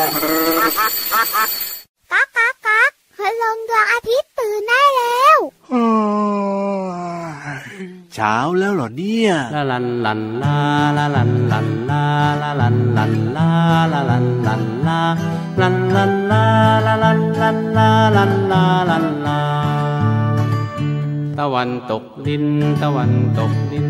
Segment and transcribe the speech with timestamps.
[0.00, 5.38] ก๊ากก๊ากก๊ากพลงดวงอาทิตย์ตื่นได้แล้ว
[8.14, 10.56] เช้าแล้วเหรอเนี่ยลาลันลันลา
[10.96, 12.02] ลาลันลันลา
[12.42, 13.48] ลาลันลันลา
[13.92, 15.00] ลาลันลันลา
[15.60, 16.44] ลันลันลา
[16.86, 19.40] ลาลันลันลาลันลาลันลา
[21.38, 22.44] ตะวันตกดิน
[22.82, 23.89] ตะวันตกดิน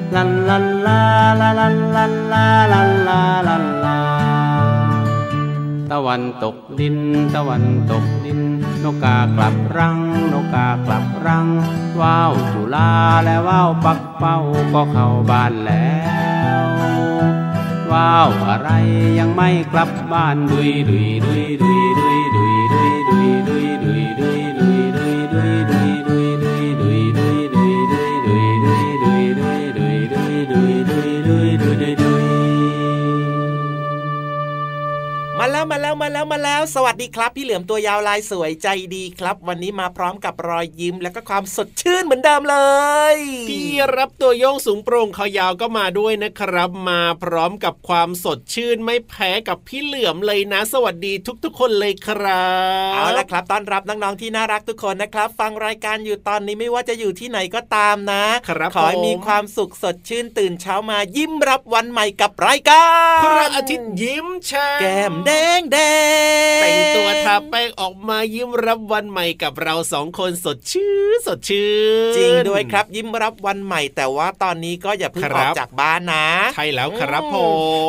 [0.15, 1.01] ลันลันลา
[1.39, 3.99] ลาลันลันลาลันลาลันลา
[5.91, 6.97] ตะวันตกดิน
[7.35, 8.41] ตะวันตกดิน
[8.83, 9.97] นกกากลับรัง
[10.33, 11.47] นกกากลับรัง
[12.01, 12.91] ว้าวจุลา
[13.23, 14.37] และว้าวปักเป้า
[14.73, 15.91] ก็เข้าบ้านแล้
[16.63, 16.67] ว
[17.91, 18.69] ว้าวอะไร
[19.19, 21.70] ยังไม่กลับบ้านดุยดุยดุยดุย
[35.43, 42.57] มาแล้วมาแล้วมาแล้วมาแล้ว สวัสดีครับ พี่เหลือมตัวยาวลายสวยใจดีครับ วันนี้มาพร้อมกับรอยยิ้มและก็ความสดชื่นเหมือนเดิมเล
[43.15, 43.15] ย
[43.49, 52.45] พี่ รับตัวโยงสูงโปร่งเขายาวก็มาด้วยนะครับ มาพร้อมกับความสดชื่นไม่แพ้กับพี่เหลือมเลยนะ สวัสดีทุกๆ คนเลยครั
[52.91, 62.85] บเอาละครับต้อนรับน้องๆที่น่ารักทุกคนนะครับ ฟังรายการอยู่ตอนนี้ไม่ว่าจะอยู่ที่ไหนก็ตามนะครับขอให้ผมมีความสุขสดชื่นตื่นเช้ามายิ้มรับวันใหม่กับรายกา
[63.19, 65.77] รพระอาทิตย์ยิ้มแฉ่งแก้มแดงแด
[66.57, 71.69] งแต่งตัวทาแป้งออกมายิ้มรับวันใหม่กับเราสองคนสดชื่นสดชื่
[72.11, 77.37] นจริงด้วยครับยิ้มรับวันใหม่ แต่ว่าตอนนี้ก็อย่าเพิ่งคอรัอบกจากบ้านนะใช่แล้วครับอืผ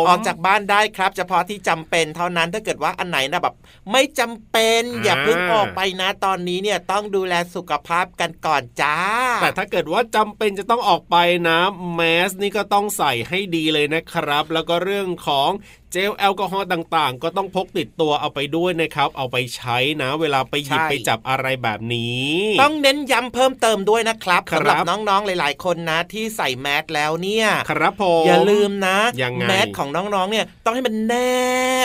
[0.03, 3.54] มออกจากบ้านได้ครับ เฉพาะที่จำเป็นเท่านั้นถ้าเกิดว่าอันไหนนะแบบ
[3.93, 8.97] ไม่จำเป็นอย่าเพิ่งออกไปนะ ตอนนี้เนี่ยต้องดูแลสุขภาพกันก่อนจ้า
[9.43, 11.16] แต่ถ้าเกิดว่าจำเป็นจะต้องออกไป
[11.48, 11.59] นะ
[11.94, 15.50] แมสนี่ก็ต้องใส่ให้ดีเลยนะครับ แล้วก็เรื่องของ
[15.92, 22.30] เจลแอลกอฮอล์ต่างๆ ก็ต้องพกติดตัวเอาไปด้วยนะครับ เอาไปใช้นะ เวลาไปหยิบใช่ไปจับอะไรแบบนี้
[22.62, 31.14] ต้องเน้นย้ำเพิ่มเติมด้วยนะครับครับสำหรับน้องๆหลาย ๆ คนนะที่ใส่แมสแล้วเนี่ยครับผมอย่าลืมนะยังไงแมสของน้องๆเนี่ยต้องให้มันแน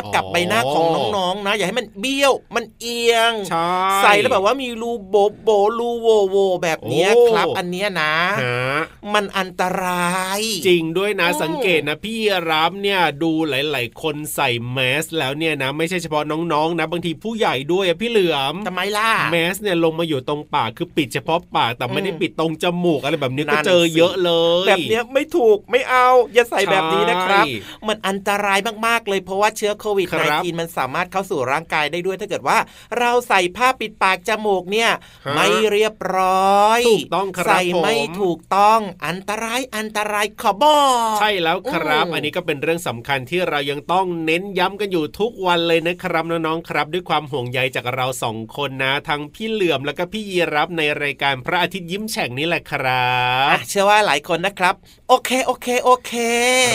[0.01, 0.85] บกับอ๋อใบหน้าของ
[1.17, 3.71] น้องๆนะ อย่าให้มันเบี้ยวมันเอียงใช่
[4.03, 8.13] ใส่แล้วแบบว่ามีรูโบโบรูโวโวแบบเนี้ยโอ้ครับอันเนี้ยนะ
[8.43, 8.77] ฮะ
[9.13, 12.17] มันอันตราย จริงด้วยนะอืมสังเกตนะพี่
[12.49, 24.31] รับเนี่ยดูหลายๆคนใส่แมสแล้วเนี่ยนะไม่ใช่เฉพาะน้องๆนะบางทีผู้ใหญ่ด้วยอะพี่เหลือมทำไมล่ะแมสเนี่ยลงมาอยู่ตรงปากคือปิดเฉพาะปากแต่ไม่ได้อืมปิดตรงจมูกอะไรแบบนี้นั่ก็นเจอสิเยอะเล
[24.65, 32.57] ย แบบเนี้ยไม่ถูกไม่เอาอย่าใส่แบบนี้นะครับใช่มันอันตรายมากๆเลยเพราะว่าเชื้อโควิดครับ19 มันสามารถเข้าสู่ร่างกายได้ด้วยถ้าเกิดว่า
[32.99, 34.89] เราใส่ผ้าปิดปากจมูกเนี่ย
[35.27, 40.81] ฮะไม่เรียบร้อยถูกต้องครับใส่ไม่ผมถูกต้องอันตรายอันตรายขอบอ
[41.13, 53.11] กใช่แล้วครับอืมอันนี้ก็เป็นเรื่องสำคัญที่เรายังต้องเน้นย้ำกันอยู่ทุกวันเลยนะครับน้องๆครับ ด้วยความห่วงใยจากเราสองคนนะทั้งพี่เหลื่อมแล้วก็พี่ยีรับในรายการพระอาทิตย์ยิ้มแฉ่งนี่แหละครั
[53.51, 54.75] บอะเชื่อว่าหลายคนนะครับ
[55.09, 56.11] โอเคโอเคโอเค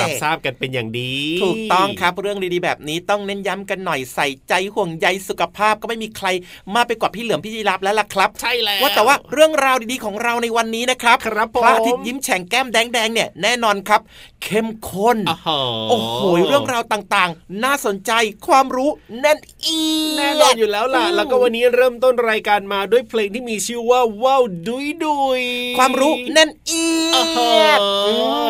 [0.02, 1.12] รับทราบกันเป็นอย่างดี
[1.42, 6.28] ถูกต้องครับเรื่องดีๆแบบนี้ต้องเน้นย้ำกันหน่อยใส่ใจห่วงใยสุขภาพก็ไม่มีใคร
[6.74, 14.00] มากไปกว่าพี่เหลือมพี่ยีรับแล้วล่ะครับ ใช่แล้วว่าแต่ว่าเรื่องราวดีๆของเราในวันนี้นะครับครับผมพระอาทิตย์ยิ้มแฉ่งแก้มแดงๆเนี่ยแน่นอนครับ
[14.42, 15.48] เข้มข้นโอ้โห
[15.90, 18.12] โอ้โห เรื่องราวต่างๆ น่าสนใจ
[18.46, 25.42] ความรู้แน่นอียดแน่นอนอยู่แล้วล่ะอืมแล้วก็วันนี้เริ่มต้นรายการมาด้วยเพลงที่มีชื่อว่าว้าวดุยดุย
[25.78, 27.38] ความรู้แน่นอีโอ้โห
[27.68, 27.80] ยด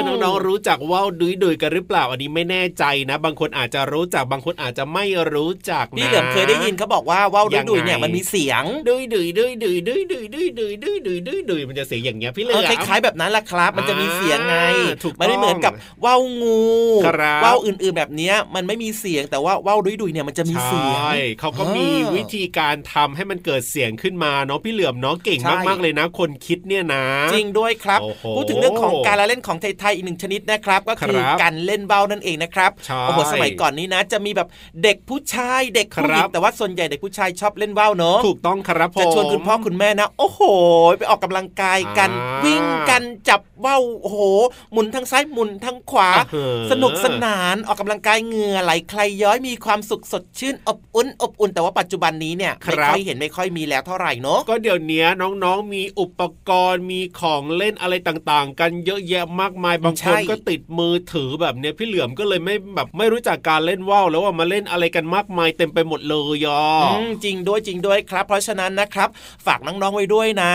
[0.06, 16.62] มน้องๆรู้จักว่าวดุยดุยกันหรือเปล่าอันนี้ไม่แน่ใจนะ บางคนอาจจะรู้จักบางคนอาจจะไม่รู้จักนะพี่เหลือมเคยได้ยินเขาบอกว่าว่าวยังไงดุยๆเนี่ยมันมีเสียงดุยดุยดุยดุยดุยดุยดุยดุยดุยดุยดุยดุยมันจะเสียงอย่างเงี้ยพี่เหลืเอออมคล้ายๆแบบนั้นแหละครับ มันจะมีเสียงไงอ่าถูกมันไม่เหมือนกับต้องว่าวงู
[17.06, 34.48] ครับว่าวอื่นๆแบบเนี้ยมันไม่มีเสียงแต่ว่าว่าวดุยๆเนี่ยมันจะมีเสียงใช่เขาก็มีอ่าวิธีการทำให้มันเกิดเสียงขึ้นมาเนาะพี่เหลือมเนาะเก่งใช่มากๆเลยนะ คนคิดเนี่ยนะ จริงด้วยครับโอ้โหพูดถึงเรื่องของการละเล่นของไทยๆอีกหนึ่งชนิดนะครับ ก็คือครับการเล่นเบ้านั่นเองนะครับใช่โอ้โหสมัยก่อนนี้นะ จะมีแบบ
[34.82, 40.40] เด็กผู้ชายเด็กผู้หญิคงรับแต่ว่าส่วนใหญ่เด็กผู้ชายชอบเล่นเบ้าเนอะถูกต้องครับผมจะชวนคุณพ่อคุณแม่นะ โอ้โห
[40.98, 44.20] ไปออกกำลังกายกันอ่าวิ่งกันจับว่าวโอ้โห
[44.72, 55.04] หมุนทางซ้ายหมุนทางางขวาเออสนุกสนานออกกำลังกายเหงื่อไหลใครย้อยมีความสุขสดชื่นอบอุ่นอบอุ่น แต่ว่าปัจจุบันนี้เนี่ยครัไม่บค่อยเห็นไม่ค่อยมีแล้วเท่าไหร่เนอะก็เดี๋ยวนี้
[55.44, 69.08] น้องๆมีอุปกรณ์มีของเล่นอะไรต่างๆ กันเยอะแยะมากมายบางคนก็ติดมือถือแบบเนี้ยพี่เหลือมก็เลยไม่แบบไม่รู้จักการเล่นว่าวแล้วว่ามาเล่นอะไรกันมากมายเต็มไปหมดเลยอะอืมจริงด้วยจริงด้วยครับ เพราะฉะนั้นนะครับ
[69.46, 70.54] ฝากน้องๆไว้ด้วยนะ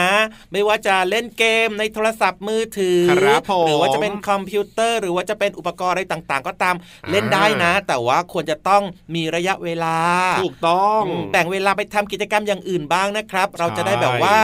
[0.52, 6.75] ไม่ว่าจะเล่นเกมในโทรศัพท์มือถือครับผมหรือว่าจะเป็นคอมพิวเตอร์หรือว่าจะเป็นอุปกรณ์อะไรต่างๆ ก็ตาม
[7.12, 8.83] เล่นได้นะ แต่ว่าควรจะต้อง
[9.15, 9.98] มีระยะเวลา
[10.44, 14.39] ถูกต้องอืมแบ่งเวลาไปทำกิจกรรมอย่างอื่นบ้างนะครับ เราจะได้ใช่แบบว่า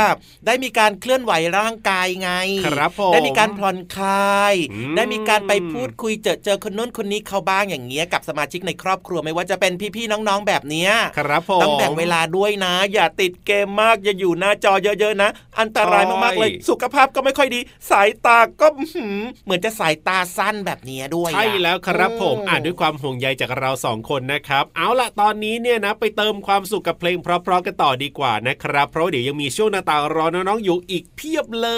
[0.45, 2.31] ได้มีการเคลื่อนไหวร่างกายไง
[2.67, 17.59] ครับผมได้มีการผ่อนคลายอืมได้มีการไปพูดคุยเจอเจอคนนู้นคนนี้เขาบ้างอย่างเงี้ยกับสมาชิกในครอบครัวไม่ว่าจะเป็นพี่ๆน้องๆแบบเนี้ยครับผมต้องแบ่งเวลาด้วยนะ อย่าติดเกมมากอย่าอยู่หน้าจอเยอะๆนะ อันตรายมากๆเลยใช่สุขภาพก็ไม่ค่อยดี
[17.91, 31.69] สายตาก็หืมเหมือนจะสายตาสั้นแบบเนี้ยด้วยอะใช่แล้วครับผมโอ่านด้วยความห่วงใยจากเราสองคนนะครับ เอาล่ะตอนนี้เนี่ยนะไปเติมความสุขกับเพลงเพราะๆกันต่อดีกว่านะครับ เพราะว่าเดี๋ยวยังมีช่วงหน้าต่างรอน้องๆอยู่อีกเพียบเล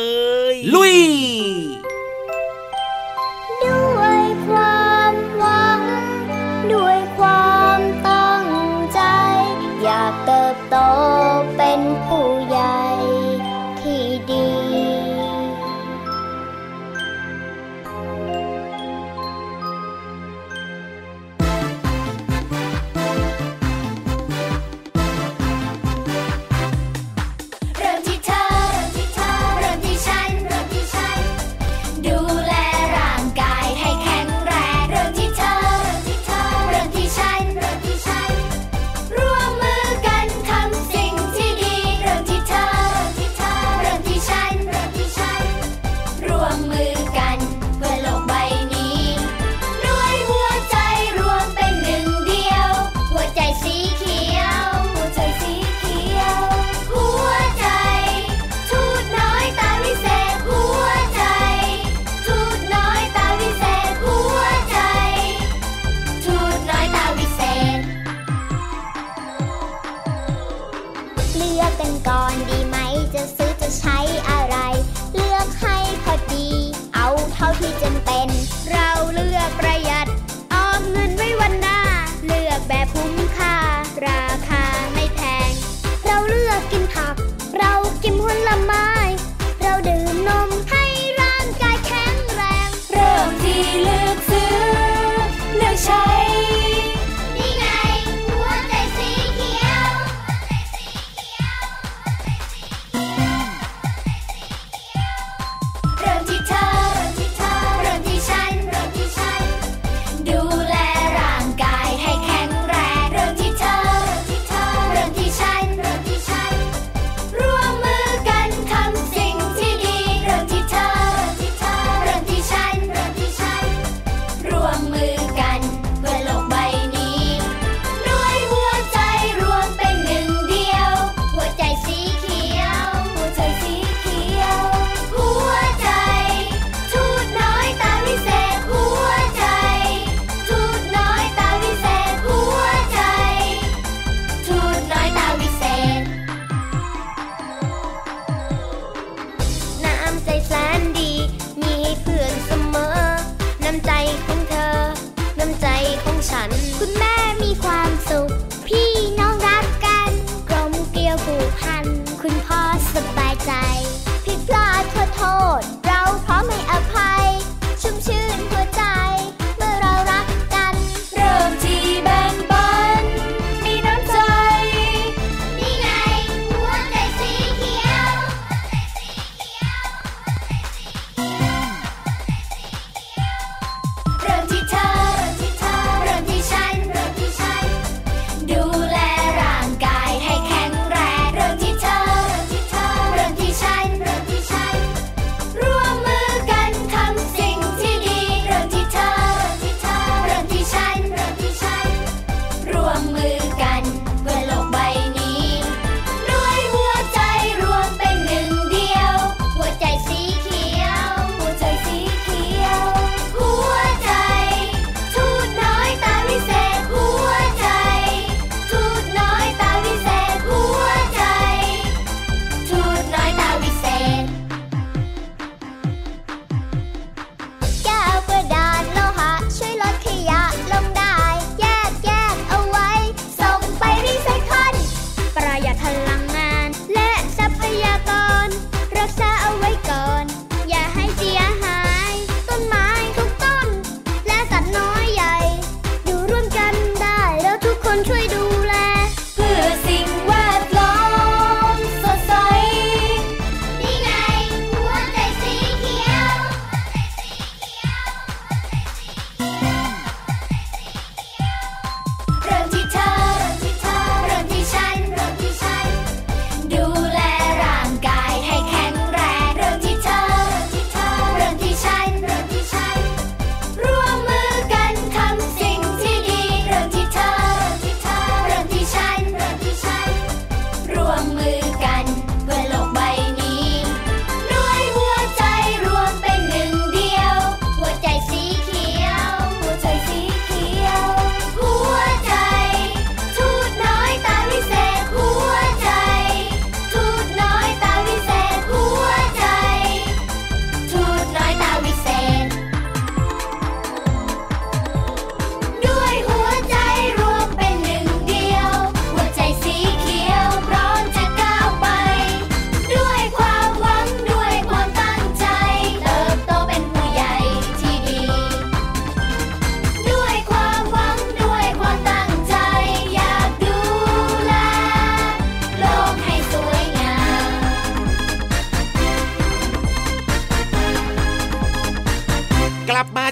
[0.54, 0.98] ย ลุย
[3.64, 5.82] ด้วยความหวัง
[6.74, 8.46] ด้วยความตั้ง
[8.94, 9.00] ใจ
[9.84, 10.78] อยากเติบโต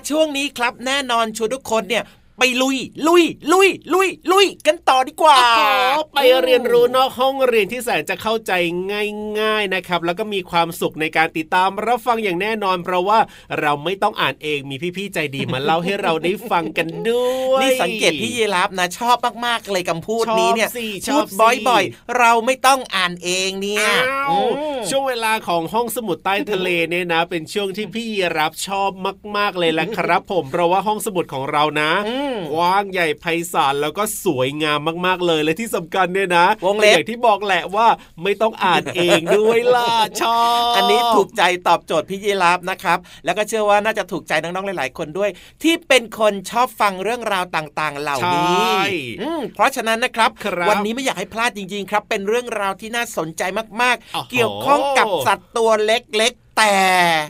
[0.10, 2.04] ช่วงนี้ครับแน่นอนชวนทุกคนเนี่ย
[2.40, 5.60] ไปลุย ลุย ลุย ลุย ลุย กันต่อดีกว่าโอ้โห
[6.14, 8.52] ไปเรียนรู้นอกห้องเรียนที่แสนจะเข้าใจ
[9.40, 13.20] ง่ายๆนะครับ แล้วก็มีความสุขในการติดตามรับฟังอย่างแน่นอน เพราะว่า
[13.60, 24.38] เราไม่ต้องอ่านเองมีพี่ๆใจดีมาเล่าให้เราได้ฟังกันด้วยนี่สังเกตพี่ยีรับนะชอบมากๆเลยคำพูดนี้เนี่ยชอบสิชพูอดบสิบ่อยๆ เราไม่ต้องอ่านเองเนี่ยอ้าวอื
[24.78, 28.90] มช่วงเวลาของห้องสมุดใต้ทะเลเนี่ยนะ เป็นช่วงที่พี่รับชอบ
[29.38, 37.88] มาก ๆเลยแหละครับ ผมเพราะว่าห้องสมุดของเรานะอืมกว้างใหญ่ไพศาลแล้วก็สวยงามมากๆเลยและที่สำคัญเนี่ยนะวงเล็บอย่างที่บอกแหละว่า
[38.24, 40.40] ไม่ต้องอ่านเองด้วยล่ะชอ
[40.72, 45.30] บอันนี้ถูกใจตอบโจทย์พี่ยีรับนะครับ แล้วก็เชื่อว่าน่าจะถูกใจน้องๆหลาย ๆ คนด้วย
[45.64, 48.84] ที่เป็นคนชอบฟังเรื่องราวต่างๆ เหล่านี้ใช่
[49.22, 53.42] อืมเพราะฉะนั้นนะครับครับวันนี้ไม่อยากให้พลาดจริง ๆ ครับ เป็นเรื่องราวที่น่าสนใจ
[53.82, 56.76] มากโอ้โหๆเกี่ยวข้องกับสัตว์ตัวเล็กๆ แต่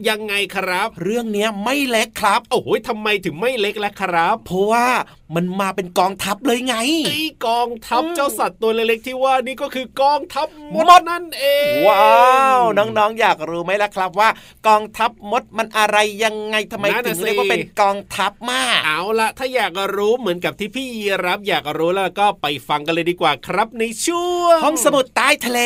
[0.09, 4.87] ยังไงครับ เรื่องเนี้ยไม่เล็กครับ โอ้โหทำไมถึงไม่เล็กล่ะครับ เพราะว่า
[5.35, 6.75] มันมาเป็นกองทัพเลยไง
[7.07, 14.29] ไอ้กองทัพอืมเจ้าสัตว์ตัวเล็กๆที่ว่านี่ก็คือกองทัพมดมดนั่นเอง ว้าวน้องๆอยากรู้ไหมล่ะครับว่า
[14.67, 25.59] กองทัพมดมันอะไรยังไงทำไมนั่นถึน่ะงสิเรียกว่าเป็นกองทัพมาก เอาละถ้าอยากรู้เหมือนกับที่พี่ยีรับอยากรู้แล้วก็ไปฟังกันเลยดีกว่าครับในช่วงห้องสมุดใต้ทะเล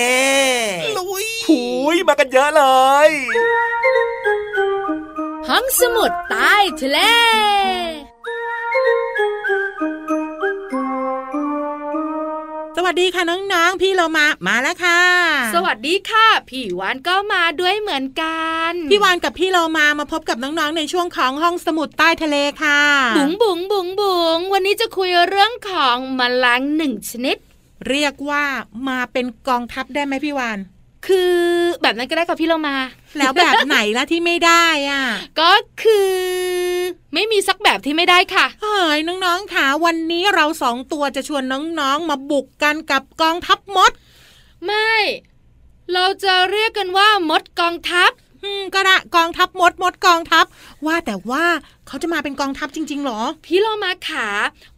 [0.97, 1.61] ลุยหู
[1.95, 2.63] ยมากันเยอะเล
[3.09, 3.11] ย
[5.49, 6.99] ห้องสมุดใต้ทะเล
[12.75, 13.23] สวัสดีค่ะ
[13.53, 15.01] น้องๆ พี่เรามามาแล้วค่ะ
[15.55, 22.81] สวัสดีค่ะ พี่วานก็มาด้วยเหมือนกัน พี่วานกับพี่เรามามาพบกับน้องๆในช่วงของห้องสมุดใต้ทะเลค่ะ
[23.17, 27.37] บุ๋งบุ๋งบุ๋งบุ๋งวันนี้จะคุยเรื่องของแมลงหนึ่งชนิด
[27.89, 28.45] เรียกว่า
[28.87, 30.59] มาเป็นกองทัพได้ไหมพี่วาน
[31.07, 31.35] คือ
[31.81, 32.75] แบบนั้นก็ได้ค่ะพี่เรามา
[33.17, 35.03] แล้วแบบไหนล่ะที่ไม่ได้อะ
[35.39, 35.51] ก็
[35.83, 36.17] คือ
[37.13, 41.43] ไม่มีสักแบบที่ไม่ได้ค่ะเฮ้ยน้องๆค่ะวันนี้เราสองตัวจะชวน
[41.79, 43.91] น้องๆ มาบุกกันกับกองทัพมด
[44.65, 44.91] ไม่
[45.93, 48.26] เราจะเรียกกันว่ามดกองทัพอืม
[48.75, 50.45] ก็ได้กองทัพมดมดกองทัพ
[50.85, 51.45] ว่าแต่ว่า
[51.87, 54.27] เขาจะมาเป็นกองทัพจริง ๆหรอ พี่เรามาขา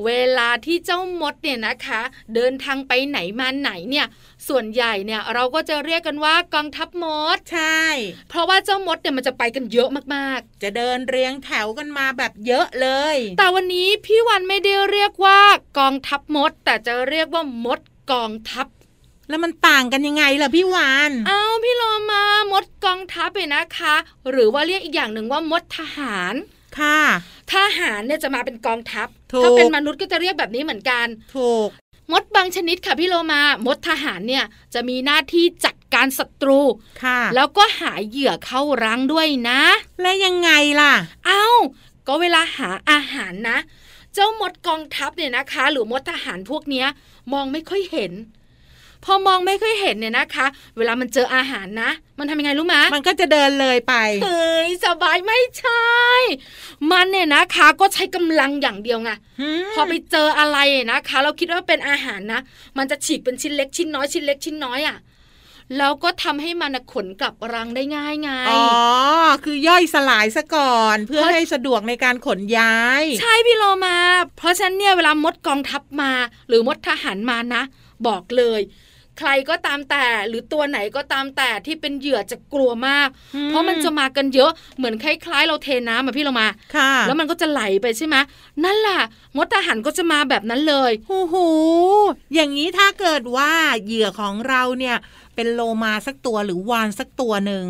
[0.06, 2.01] เวลาที่เจ้ามดเนี่ยนะคะ
[2.36, 4.08] เดินทางไปไหนมาไหนเนี่ย
[4.48, 7.86] ส่วนใหญ่เนี่ยเราก็จะเรียกกันว่ากองทัพมด ใช่
[8.30, 15.42] เพราะว่าเจ้ามดเนี่ยมันจะไปกันเยอะมากจะเดินเรียงแถวกันมาแบบเยอะเลยๆแต่วันนี้พี่วันไม่ได้เรียกว่า
[15.80, 17.80] กองทัพมด แต่จะเรียกว่ามด
[18.12, 18.68] กองทัพ
[19.30, 23.96] แล้วมันต่างกันยังไงล่ะพี่วานเอาพี่โลมามดกองทัพเลยนะคะ
[24.32, 26.34] หรือว่าเรียกอีกอย่างหนึ่งว่ามดทหาร
[26.80, 27.00] ค่ะ
[27.54, 31.06] ทหารเนี่ยจะมาเป็นกองทัพถูกถ้าเป็นมนุษย์ก็จะเรียกแบบนี้เหมือนกัน
[31.36, 31.70] ถูก
[32.12, 36.60] มดบางชนิดค่ะพี่โลมามดทหารเนี่ยจะมีหน้าที่จัดการศัตรู
[37.04, 39.62] ค่ะ แล้วก็หาเหยื่อเข้ารังด้วยนะ
[40.02, 40.94] และยังไงล่ะ
[41.26, 41.46] เอา้า
[42.08, 43.58] ก็เวลาหาอาหารนะ
[44.14, 46.88] เจ้ามดกองทัพเนี่ยนะคะ หรือมดทหารพวกเนี้ย
[47.34, 48.12] มองไม่ค่อยเห็น
[49.06, 50.46] พอมองไม่ค่อยเห็นเนี่ยนะคะ
[50.77, 55.86] เวลามันเจออาหารนะ มันทำยังไงรู้ไหมมันก็จะเดินเลยไปเฮ้ยสบายไม่ใช่
[56.91, 59.12] มันเนี่ยนะคะก็ใช้กำลังอย่างเดียวไง
[59.74, 60.58] พอไปเจออะไร
[60.91, 62.41] นะคะ เราคิดว่าเป็นอาหารนะ
[62.77, 64.98] มันจะฉีกเป็นชิ้นเล็กชิ้นน้อยชิ้นเล็กชิ้นน้อยอะ่ะ
[65.77, 68.65] แล้วก็ทำให้มันน่ะขนกลับรังได้ง่ายไง อ๋อ
[69.46, 73.98] คือย่อยสลายซะก่อน เพื่อเพราะให้สะดวกในการขนย้าย ใช่พี่โลมา
[74.38, 76.12] เพราะฉะนั้นเนี่ยเวลามดกองทัพมา
[76.48, 77.63] หรือมดทหารมานะ
[78.08, 78.62] บอกเลย
[79.20, 88.16] ใครก็ตามแต่หรือตัวไหนก็ตามแต่ที่เป็นเหยื่อจะกลัวมากอืมเพราะมันจะมากันเยอะเหมือนคล้ายๆ เราเทน้ำมาพี่โลมาค่ะแล้วมันก็จะไหลไปใช่ไหม
[88.66, 89.02] นั่นแหละ
[89.38, 91.36] มดทหารก็จะมาแบบนั้นเลยโอ้โห
[92.34, 93.52] อย่างนี้ถ้าเกิดว่า
[93.86, 94.98] เหยื่อของเราเนี่ย
[95.41, 97.65] เป็นโลมาสักตัวหรือวานสักตัวหนึ่ง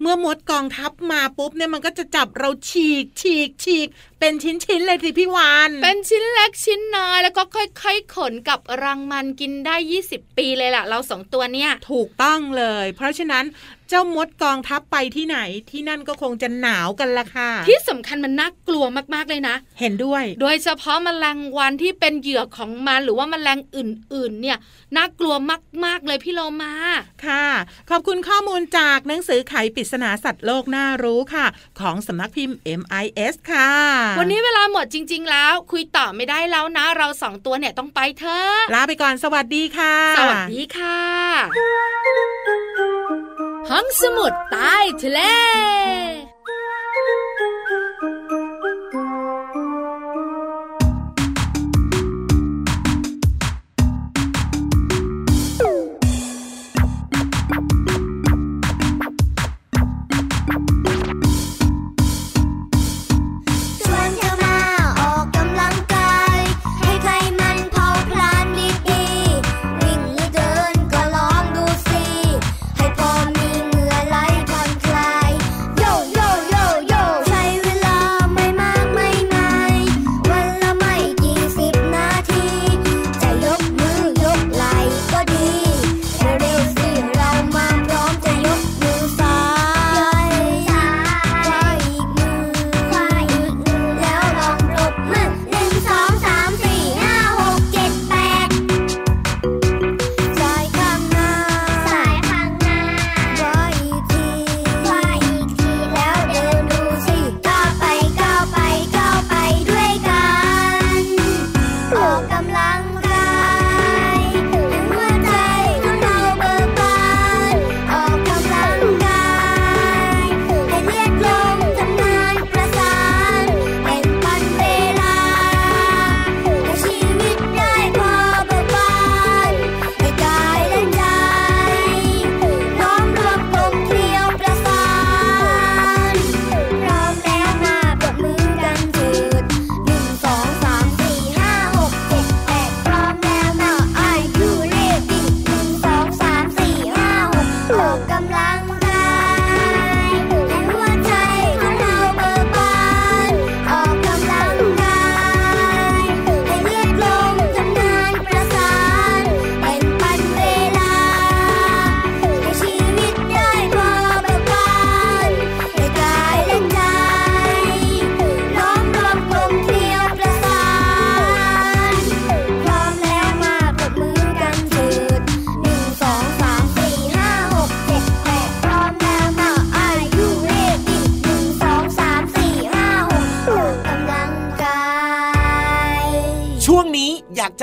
[0.00, 3.88] เมื่อมดกองทัพมาปุ๊บเนี่ยมันก็จะจับเราฉีกฉีกฉีก
[4.20, 9.76] เป็นชิ้นๆเลยสิพี่วานเป็นชิ้นเล็กชิ้นน้อยแล้วก็ค่อยๆขนกับรังมันกินได้
[10.06, 13.44] 20 ปีเลยล่ะ เราสองตัวเนี่ยถูกต้องเลย เพราะฉะนั้น
[13.90, 15.38] เจ้ามดกองทัพไปที่ไหน
[15.70, 24.58] ที่นั่นก็คงจะหนาวกันละค่ะ ที่สำคัญมันน่ากลัวมากๆเลยนะ เห็นด้วย โดยเฉพาะแมลงวันที่เป็นเหยื่อของมันหรือว่าแมลงอื่น ๆ เนี่ย
[24.96, 25.34] น่ากลัว
[25.84, 26.72] มาก ๆ เลยพี่โลมา
[27.26, 27.46] ค่ะ
[27.90, 31.46] ขอบคุณข้อมูลจากหนังสือไขปริศนาสัตว์โลกน่ารู้ค่ะ
[31.80, 33.70] ของสำนักพิมพ์ MIS ค่ะ
[34.18, 40.98] วันนี้เวลาหมดจริง ๆ แล้ว คุยต่อไม่ได้แล้วนะ เราสองตัวเนี่ยต้องไปเถอะลาไปก่อนสวัสดีค่ะ สวัสดีค่ะ
[43.70, 45.20] ห้องสมุดใต้ทะเล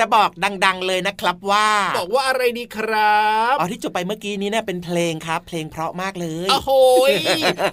[0.02, 0.32] จะบอก
[0.66, 3.20] ดัง ๆ เลยนะครับว่า บอกว่าอะไรดีครั
[3.52, 6.70] บอ๋อที่จบไปเมื่อกี้นี้เนี่ยเป็นเพลงครับ เพลงเพราะมากเลยโอ้โห
[7.10, 7.12] ย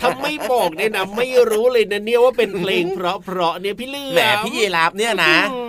[0.02, 5.60] ทำไม่บอกเนี่ยนะไม่รู้เลยนะเนี่ยว่าเป็นเพลงเพราะเพราะๆเนี่ยพี่เลือมแหมพี่ยีราฟเนี่ยนะอื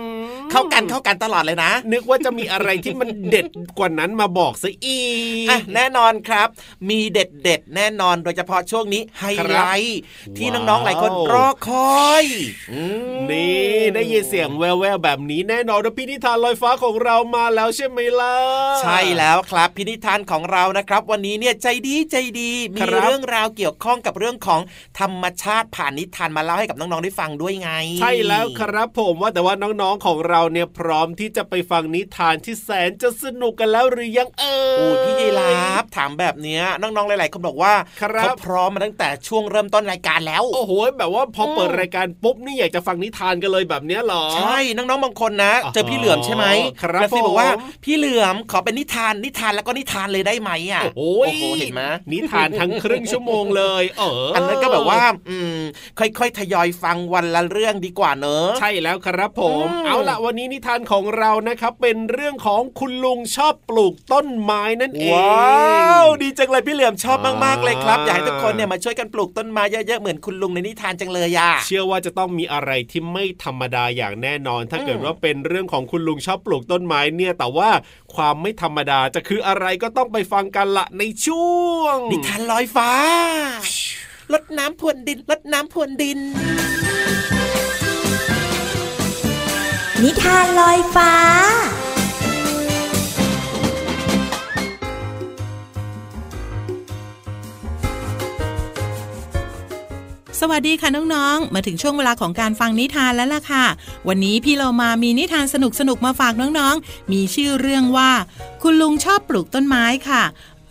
[0.51, 3.45] เข้ากันเข้ากันตลอดเลยนะ นึกว่าจะมีอะไรที่มันเด็ด
[3.77, 5.01] กว่านั้นมาบอกซะอี
[5.45, 6.47] กอะแน่นอนครับ
[6.89, 9.99] มีเด็ดเด็ดๆแน่นอน โดยเฉพาะช่วงนี้ไฮไลท์
[10.37, 11.69] ที่น้องๆหลายคนว้าวรอค
[12.05, 12.25] อย
[12.71, 12.81] อื
[13.13, 13.61] มนี่
[13.95, 18.35] ได้ยินเสียงแว่วๆแบบนี้แน่นอนว่าพี่นิทานลอยฟ้าของเรามาแล้วใช่ไหมล่ะ
[18.81, 24.61] ใช่แล้วครับพินิธานของเรานะครับ วันนี้เนี่ยใจดีใจดีมีครับเรื่องราวเกี่ยวข้องกับเรื่องของ
[24.99, 46.45] ธรรมชาติผ่านนิทานมาเล่าให้กับน้องๆได้ฟังด้วยไง ใช่แล้วครับผมว่าแต่ว่าน้องๆของเราเนี่ยพร้อมที่จะไปฟังนิทานที่แสนจะสนุกกันแล้วหรือยังเอ่ยโอ้ยพี่ยีราฟถามแบบเนี้ยน้องๆหลายๆคนบอกว่าครับเขาพร้อมมาตั้งแต่ช่วงเริ่มต้นรายการแล้วโอ้โหแบบว่าพอเปิดรายการปุ๊บนี่อยากจะฟังนิทานกันเลยแบบเนี้ยเหรอใช่น้องๆบางคนนะอ๋อเจอพี่เหลือมใช่ไหม
[46.81, 55.57] ครับแล้วพี่บอกว่าผมพี่เหลือมขอเป็นนิทานนิทานแล้วก็นิทานเลยได้ไหมอะโอ้โหโอ้โหเห็นไหมนิทานทั้งครึ่งชั่วโมงเลย เอออัอันนั้นก็แบบว่า อืม
[55.99, 77.69] ค่อยๆทยอยฟังวันละเรื่องดีกว่าเนอะใช่แล้วครับผมอืมเอาละวันนี้นิทานของเรานะครับเป็นเรื่องของคุณลุงชอบปลูกต้นไม้นั่นเองว้าวดีจังเลยพี่เหลือมชอบมากๆเลยครับอ่าอยากให้ทุกคนเนี่ยมาช่วยกันปลูกต้นไม้เยอะๆเหมือนคุณลุงในนิทานจังเลยอะเชื่อว่าจะต้องมีอะไรที่ไม่ธรรมดาอย่างแน่นอน ถ้าเกิดอืมว่าเป็นเรื่องของคุณลุงชอบปลูกต้นไม้เนี่ย แต่ว่า
[78.15, 82.91] ความไม่ธรรมดาจะคืออะไรก็ต้องไปฟังกันละในช่วง นิทานลอยฟ้า
[84.33, 86.19] ลดน้ำพรวนดินลดน้ำพรวนดิน
[90.05, 91.11] นิทานลอยฟ้า
[100.39, 103.65] สวัสดีค่ะน้องๆ มาถึงช่วงเวลาของการฟังนิทานแล้วล่ะค่ะ
[104.07, 105.55] วันนี้พี่เรามามีนิทานส
[105.89, 108.11] นุกๆ มาฝากน้องๆ มีชื่อเรื่องว่า
[108.63, 110.23] คุณลุงชอบปลูกต้นไม้ค่ะ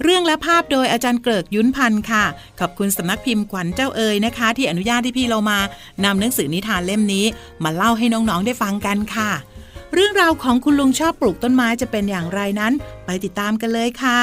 [0.03, 2.25] เรื่องและภาพโดยอาจารย์เกริกยุ้นพันธ์ค่ะ
[2.61, 5.59] ขอบคุณสำนักพิมพ์ขวัญเจ้าเอ๋ยนะคะ ที่อนุญาตให้พี่เรามา
[6.05, 7.27] นำหนังสือนิทานเล่มนี้
[7.65, 9.31] มาเล่าให้น้องๆได้ฟังกันค่ะ
[9.95, 12.73] เรื่องราวของคุณลุงชอบปลูกต้นไม้จะเป็นอย่างไรนั้น
[13.05, 14.21] ไปติดตามกันเลยค่ะ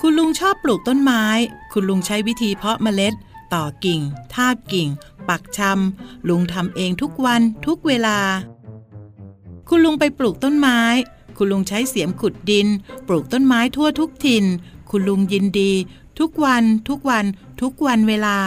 [0.00, 1.24] คุณลุงชอบปลูกต้นไม้
[1.72, 3.14] คุณลุงใช้วิธีเพาะเมล็ด
[3.54, 4.00] ต่อกิ่ง
[4.34, 4.88] ทาบกิ่ง
[5.28, 8.18] ปักชำ ลุงทำเองทุกวันทุกเวลา
[9.74, 10.80] คุณลุงไปปลูกต้นไม้
[11.36, 12.68] คุณลุงใช้เสียมขุดดิน
[13.08, 14.44] ปลูกต้นไม้ทั่วทุกถิ่น
[14.90, 15.72] คุณลุงยินดี
[16.18, 17.24] ทุกวัน ทุกวัน
[17.60, 18.38] ทุกวันเวลา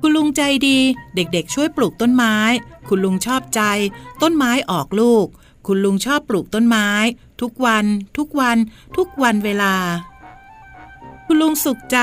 [0.00, 0.78] คุณลุงใจดี
[1.14, 2.36] เด็กๆ ช่วยปลูกต้นไม้
[2.88, 3.62] คุณลุงชอบใจ
[4.22, 5.26] ต้นไม้ออกลูก
[5.66, 6.88] คุณลุงชอบปลูกต้นไม้
[7.40, 7.84] ทุกวัน
[8.16, 8.56] ทุกวัน
[8.96, 9.74] ทุกวันเวลา
[11.26, 11.98] คุณลุงสุขใจ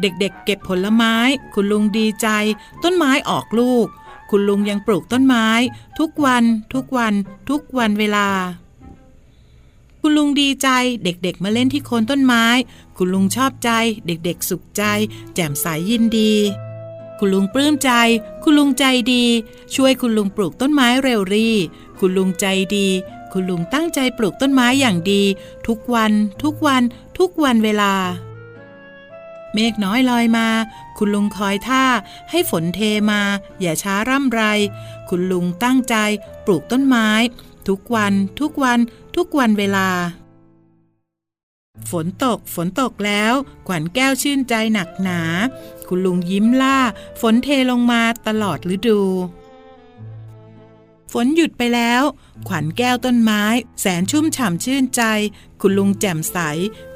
[0.00, 1.14] เด็กๆ เก็บผลไม้
[1.54, 2.28] คุณลุงดีใจ
[2.82, 3.88] ต้นไม้ออกลูก
[4.34, 5.46] คุณลุงยังปลูกต้นไม้
[5.98, 7.14] ทุกวัน ทุกวัน
[7.50, 8.28] ทุกวันเวลา
[10.00, 10.68] คุณลุงดีใจ
[11.04, 12.44] เด็กๆมาเล่นที่โคนต้นไม้
[12.96, 13.70] คุณลุงชอบใจ
[14.06, 14.82] เด็กๆ สุขใจ
[15.34, 16.32] แจ่มใสยินดี
[17.18, 17.90] คุณลุงปลื้มใจ
[18.42, 19.24] คุณลุงใจดี
[19.74, 21.48] ช่วยคุณลุงปลูกต้นไม้เร็วรี
[21.98, 22.88] คุณลุงใจดี
[23.32, 25.22] คุณลุงตั้งใจปลูกต้นไม้อย่างดี
[25.66, 26.82] ทุกวัน ทุกวัน
[27.18, 27.94] ทุกวันเวลา
[29.54, 30.48] เมฆน้อยลอยมา
[30.98, 31.84] คุณลุงคอยท่า
[32.30, 33.20] ให้ฝนเทมา
[33.60, 34.42] อย่าช้าร่ำไร
[35.08, 35.96] คุณลุงตั้งใจ
[36.46, 37.08] ปลูกต้นไม้
[37.68, 38.78] ทุกวัน ทุกวัน
[39.16, 39.88] ทุกวันเวลา
[41.90, 43.32] ฝนตก ฝนตกแล้ว
[43.66, 45.20] ขวัญแก้วชื่นใจหนักหนา
[45.88, 46.78] คุณลุงยิ้มล่า
[47.20, 49.00] ฝนเทลงมาตลอดฤดู
[51.12, 52.02] ฝนหยุดไปแล้ว
[52.48, 53.42] ขวัญแก้วต้นไม้
[53.80, 55.02] แสนชุ่มฉ่ำชื่นใจ
[55.60, 56.36] คุณลุงแจ่มใส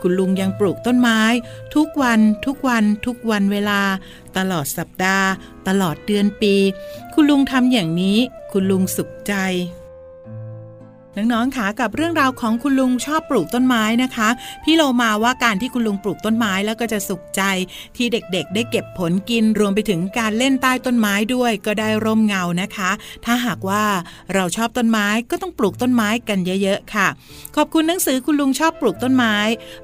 [0.01, 1.21] คุณลุงยังปลูกต้นไม้
[1.75, 3.81] ทุกวัน ทุกวัน ทุกวันเวลา
[4.37, 5.29] ตลอดสัปดาห์
[5.69, 6.55] ตลอดเดือนปี
[7.15, 8.19] คุณลุงทำอย่างนี้
[8.53, 9.35] คุณลุงสุขใจ
[11.19, 14.29] น้องๆค่ะกับเรื่องราวของคุณลุงชอบปลูกต้นไม้นะคะ
[14.65, 17.43] พี่โลมาว่าการที่คุณลุงปลูกต้นไม้แล้วก็จะสุขใจ
[17.97, 22.91] ที่เด็กๆ ได้เก็บผลกินรวมไปถึงการเล่นใต้ต้นไม้ด้วยก็ได้ร่มเงานะคะ
[23.25, 23.85] ถ้าหากว่า
[24.35, 27.09] เราชอบต้นไม้ก็ต้องปลูกต้นไม้กันเยอะๆค่ะ
[27.57, 29.35] ขอบคุณหนังสือคุณลุงชอบปลูกต้นไม้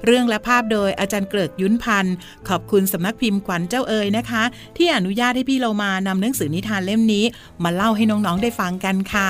[0.05, 2.15] เรื่องและภาพโดยอาจารย์เกริกยุ้นพันธ์
[2.49, 4.43] ขอบคุณสำนักพิมพ์ขวัญเจ้าเอ๋ยนะคะ
[4.77, 7.25] ที่อนุญาตให้พี่เรามานำหนังสือนิทานเล่มนี้
[7.63, 9.29] มาเล่าให้น้องๆได้ฟังกันค่ะ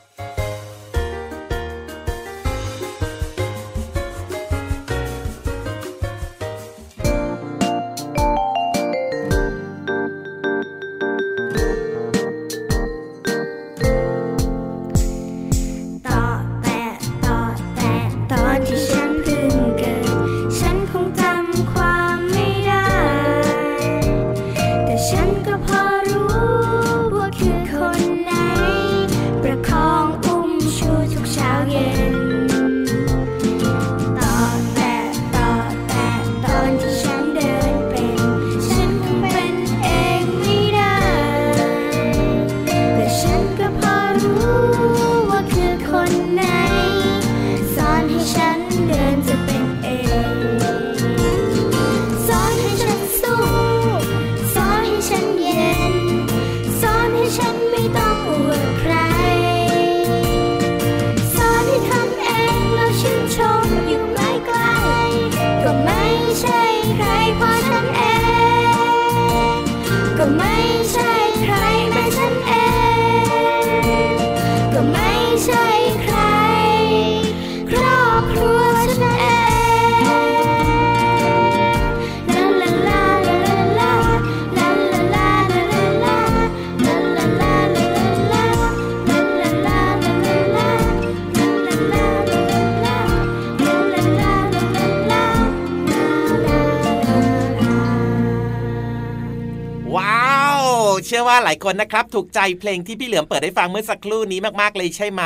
[101.51, 105.23] าหลายคนนะครับ ถูกใจเพลงที่พี่เหลือมเปิดให้ฟังเมื่อสักครู่นี้มากๆเลยใช่ไหม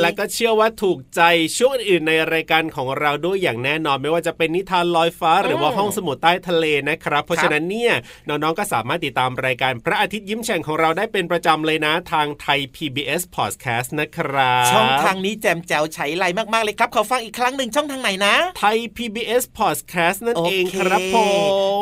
[0.00, 1.20] และก็เชื่อว่าถูกใจ
[1.58, 7.92] ช่วงอื่นๆในรายการของเราด้วยอย่างแน่นอน ไม่ว่าจะเป็นนิทานลอยฟ้าหรือว่าห้องสมุดใต้ทะเลนะครับ เพราะฉะนั้นเนี่ย
[8.28, 21.16] น้องๆก็สามารถติดตามรายการพระอาทิตย์ยิ้มแฉ่งของเราได้เป็นประจำเลยนะทางไทย PBS Podcast นะครับช่องทางนี้แจมแจ๋วใช้ไลมากๆเลยครับขอฟังอีกครั้งหนึ่งช่องทางไหนนะไทย PBS Podcast นั่นเองโอเคครับผ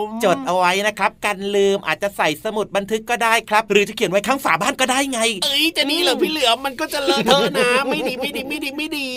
[0.04, 9.08] มจดเอาไว้นะครับกันลืมอาจจะใส่สมุดบันทึกก็ได้ครับ หรือจะเขียนไว้ข้างฝาบ้านก็ได้ไง เอ้ยจะนี่เหรอพี่เหลือมมันก็จะเลอะเทอะนะ ไม่ดีไม่ดีไม่ดีไม่ดี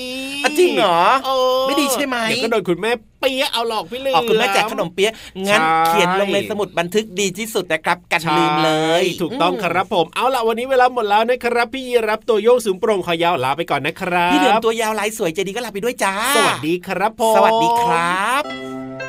[0.43, 1.29] อะจริงเหรอเอ
[1.59, 5.13] อไม่ดีใช่ไหมเดี๋ยวก็โดนคุณแม่เปี๊ยะเอาหลอกพี่เหลือมออกคุณแม่แจกขนมเปี๊ยะ
[5.47, 19.08] งั้นใช่เขียนลงในสมุดบันทึกดีที่สุดนะครับกันลืมเลยใช่ถูกต้องครับผมเอาล่ะวันนี้เวลาหมดแล้วนะครับ พี่ยีรับตัวโยงสูงโปร่งคอยาวลาไปก่อนนะครับพี่เหลือมตัวยาวลายสวยใจดีก็ลาไปด้วยจ้า สวัสดีครับผมสวัสดีครับ